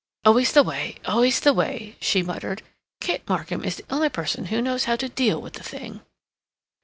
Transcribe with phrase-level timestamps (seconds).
[0.25, 2.63] "Always the way, always the way," she muttered.
[3.01, 6.01] "Kit Markham is the only person who knows how to deal with the thing."